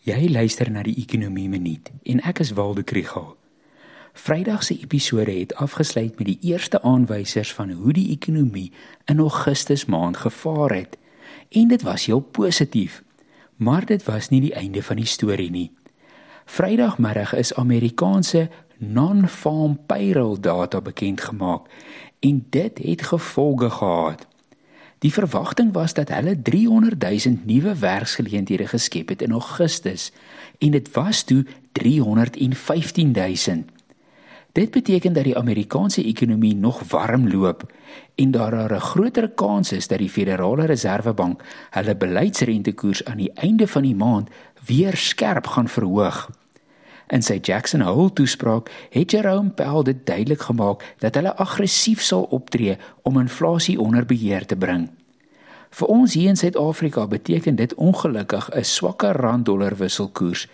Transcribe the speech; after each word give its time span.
Jy 0.00 0.30
luister 0.32 0.70
na 0.72 0.80
die 0.80 0.94
Ekonomie 0.96 1.50
Minuut 1.52 1.90
en 2.08 2.22
ek 2.24 2.38
is 2.40 2.54
Waldo 2.56 2.80
Krügel. 2.88 3.34
Vrydag 4.16 4.62
se 4.64 4.72
episode 4.80 5.34
het 5.34 5.52
afgesluit 5.60 6.16
met 6.16 6.24
die 6.24 6.38
eerste 6.48 6.80
aanwysers 6.82 7.50
van 7.52 7.74
hoe 7.76 7.92
die 7.92 8.06
ekonomie 8.14 8.70
in 9.12 9.20
Augustus 9.20 9.84
maand 9.84 10.16
gevaar 10.16 10.72
het. 10.72 10.96
En 11.52 11.68
dit 11.68 11.84
was 11.84 12.06
heel 12.08 12.20
positief. 12.20 13.02
Maar 13.56 13.84
dit 13.84 14.04
was 14.08 14.30
nie 14.32 14.40
die 14.40 14.54
einde 14.54 14.82
van 14.82 14.96
die 14.96 15.06
storie 15.06 15.50
nie. 15.50 15.68
Vrydagmiddag 16.48 17.36
is 17.36 17.52
Amerikaanse 17.54 18.48
non-farm 18.78 19.76
payroll 19.86 20.40
data 20.40 20.80
bekend 20.80 21.20
gemaak 21.20 21.68
en 22.24 22.46
dit 22.50 22.78
het 22.78 23.02
gevolge 23.02 23.70
gehad. 23.70 24.26
Die 25.00 25.12
verwagting 25.12 25.72
was 25.72 25.94
dat 25.96 26.10
hulle 26.12 26.34
300 26.42 27.00
000 27.00 27.38
nuwe 27.48 27.74
werksgeleenthede 27.78 28.66
geskep 28.66 29.08
het 29.08 29.22
in 29.22 29.32
Augustus 29.32 30.12
en 30.58 30.70
dit 30.70 30.90
was 30.92 31.22
toe 31.22 31.46
315 31.72 33.10
000. 33.12 33.64
Dit 34.52 34.70
beteken 34.70 35.12
dat 35.12 35.24
die 35.24 35.36
Amerikaanse 35.36 36.04
ekonomie 36.04 36.56
nog 36.56 36.82
warm 36.88 37.28
loop 37.28 37.72
en 38.14 38.30
daar 38.30 38.72
'n 38.72 38.80
groter 38.80 39.28
kans 39.28 39.72
is 39.72 39.88
dat 39.88 39.98
die 39.98 40.10
Federale 40.10 40.66
Reservebank 40.66 41.42
hulle 41.70 41.96
beleidsrentekoers 41.96 43.04
aan 43.04 43.16
die 43.16 43.32
einde 43.32 43.66
van 43.66 43.82
die 43.82 43.96
maand 43.96 44.28
weer 44.66 44.96
skerp 44.96 45.46
gaan 45.46 45.68
verhoog. 45.68 46.39
In 47.10 47.24
sy 47.26 47.40
Jackson 47.42 47.82
Hole 47.82 48.12
toespraak 48.14 48.70
het 48.94 49.10
Jerome 49.10 49.50
Powell 49.50 49.82
dit 49.82 50.06
duidelik 50.06 50.46
gemaak 50.46 50.84
dat 51.02 51.16
hulle 51.18 51.34
aggressief 51.42 52.02
sal 52.06 52.28
optree 52.30 52.76
om 53.02 53.18
inflasie 53.18 53.80
onder 53.80 54.06
beheer 54.06 54.46
te 54.46 54.56
bring. 54.56 54.86
Vir 55.70 55.90
ons 55.90 56.14
hier 56.14 56.30
in 56.30 56.38
Suid-Afrika 56.38 57.06
beteken 57.10 57.58
dit 57.58 57.74
ongelukkig 57.74 58.50
'n 58.54 58.64
swakker 58.64 59.16
rand-dollar 59.16 59.76
wisselkoers, 59.76 60.46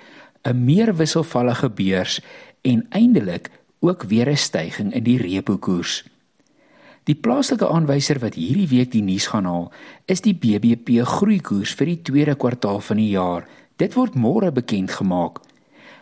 'n 0.45 0.65
meer 0.65 0.97
wisselvallige 0.97 1.71
beurs 1.71 2.21
en 2.63 2.87
eindelik 2.91 3.51
ook 3.81 4.03
weer 4.03 4.29
'n 4.29 4.37
stygings 4.37 4.95
in 4.95 5.03
die 5.03 5.19
repo 5.19 5.57
koers. 5.57 6.05
Die 7.05 7.15
plaaslike 7.15 7.69
aanwyser 7.69 8.19
wat 8.19 8.35
hierdie 8.35 8.69
week 8.69 8.91
die 8.93 9.03
nuus 9.03 9.27
gaan 9.27 9.45
haal, 9.45 9.73
is 10.05 10.21
die 10.21 10.35
BBP 10.35 11.05
groeikoers 11.05 11.75
vir 11.75 11.87
die 11.87 12.03
tweede 12.03 12.35
kwartaal 12.35 12.81
van 12.81 12.97
die 12.97 13.11
jaar. 13.11 13.47
Dit 13.77 13.95
word 13.95 14.15
môre 14.15 14.53
bekend 14.53 14.91
gemaak. 14.91 15.46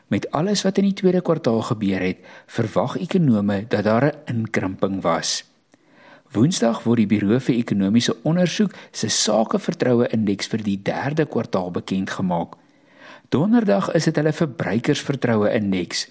Met 0.09 0.31
alles 0.31 0.63
wat 0.63 0.79
in 0.79 0.85
die 0.85 0.97
tweede 0.97 1.23
kwartaal 1.23 1.63
gebeur 1.63 2.01
het, 2.01 2.19
verwag 2.47 2.97
ekonome 3.01 3.65
dat 3.69 3.85
daar 3.85 4.05
'n 4.05 4.19
inkrimping 4.25 5.03
was. 5.03 5.45
Woensdag 6.35 6.83
word 6.83 6.97
die 6.97 7.07
Buro 7.07 7.39
vir 7.39 7.55
Ekonomiese 7.55 8.17
Onderzoek 8.23 8.73
se 8.91 9.09
sakevertroue 9.09 10.09
indeks 10.09 10.47
vir 10.47 10.63
die 10.63 10.81
derde 10.83 11.27
kwartaal 11.27 11.71
bekend 11.71 12.11
gemaak. 12.11 12.57
Donderdag 13.29 13.93
is 13.95 14.05
dit 14.05 14.17
hulle 14.17 14.33
verbruikersvertroue 14.33 15.53
indeks. 15.55 16.09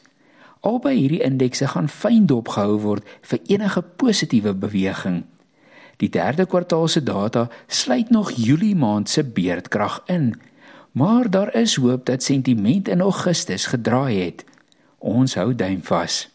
Albei 0.63 0.95
hierdie 0.95 1.21
indekse 1.27 1.67
gaan 1.67 1.89
fyn 1.91 2.25
dopgehou 2.25 2.79
word 2.79 3.07
vir 3.21 3.39
enige 3.51 3.81
positiewe 3.81 4.53
beweging. 4.53 5.25
Die 5.99 6.09
derde 6.09 6.45
kwartaal 6.45 6.87
se 6.87 7.03
data 7.03 7.49
sluit 7.67 8.09
nog 8.09 8.31
Julie 8.31 8.75
maand 8.75 9.09
se 9.09 9.23
beerdkrag 9.23 10.01
in. 10.07 10.33
Maar 10.93 11.29
daar 11.29 11.55
is 11.55 11.75
hoop 11.75 12.05
dat 12.05 12.23
sentiment 12.23 12.87
in 12.87 13.01
Augustus 13.01 13.65
gedraai 13.65 14.25
het. 14.25 14.45
Ons 14.97 15.35
hou 15.35 15.55
duim 15.55 15.83
vas. 15.83 16.32